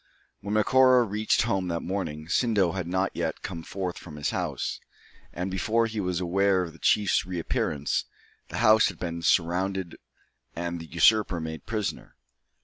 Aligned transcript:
When 0.39 0.55
Macora 0.55 1.03
reached 1.03 1.43
home 1.43 1.67
that 1.67 1.81
morning, 1.81 2.25
Sindo 2.27 2.71
had 2.71 2.87
not 2.87 3.11
yet 3.15 3.43
come 3.43 3.61
forth 3.61 3.99
from 3.99 4.15
his 4.15 4.31
house; 4.31 4.79
and, 5.31 5.51
before 5.51 5.85
he 5.85 5.99
was 5.99 6.19
aware 6.19 6.63
of 6.63 6.73
the 6.73 6.79
chief's 6.79 7.23
reappearance, 7.23 8.05
the 8.49 8.57
house 8.57 8.87
had 8.87 8.97
been 8.97 9.21
surrounded 9.21 9.97
and 10.55 10.79
the 10.79 10.87
usurper 10.87 11.39
made 11.39 11.67
prisoner. 11.67 12.15